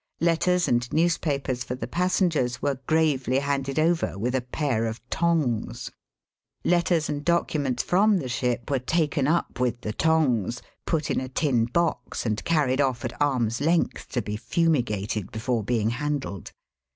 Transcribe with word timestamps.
Letters 0.19 0.67
and 0.67 0.91
newspapers 0.91 1.63
for 1.63 1.75
the 1.75 1.85
passengers 1.85 2.59
were 2.59 2.79
gravely 2.87 3.37
handed 3.37 3.77
over 3.77 4.17
with 4.17 4.33
a 4.33 4.41
pair 4.41 4.87
of 4.87 4.99
tongs. 5.11 5.91
Letters 6.65 7.07
and 7.07 7.23
documents 7.23 7.83
from 7.83 8.17
the 8.17 8.27
ship 8.27 8.71
were 8.71 8.79
taken 8.79 9.27
up 9.27 9.59
with 9.59 9.81
the 9.81 9.93
tongs, 9.93 10.63
put 10.87 11.11
in 11.11 11.21
a 11.21 11.29
tin 11.29 11.65
box, 11.65 12.25
and 12.25 12.43
carried 12.43 12.81
off 12.81 13.05
at 13.05 13.13
arms' 13.21 13.61
length 13.61 14.09
to 14.13 14.23
be 14.23 14.37
fumigated 14.37 15.31
before 15.31 15.63
being 15.63 15.91
handled. 15.91 16.51